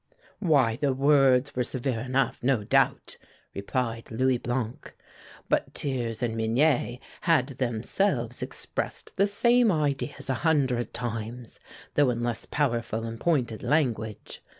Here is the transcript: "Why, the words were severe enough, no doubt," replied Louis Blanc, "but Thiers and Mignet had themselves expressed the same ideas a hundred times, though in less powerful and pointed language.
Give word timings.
"Why, 0.39 0.77
the 0.77 0.93
words 0.95 1.55
were 1.55 1.63
severe 1.63 1.99
enough, 1.99 2.41
no 2.41 2.63
doubt," 2.63 3.19
replied 3.53 4.09
Louis 4.09 4.39
Blanc, 4.39 4.95
"but 5.47 5.75
Thiers 5.75 6.23
and 6.23 6.35
Mignet 6.35 6.97
had 7.29 7.45
themselves 7.59 8.41
expressed 8.41 9.15
the 9.15 9.27
same 9.27 9.71
ideas 9.71 10.27
a 10.27 10.33
hundred 10.41 10.91
times, 10.91 11.59
though 11.93 12.09
in 12.09 12.23
less 12.23 12.47
powerful 12.47 13.03
and 13.03 13.19
pointed 13.19 13.61
language. 13.61 14.41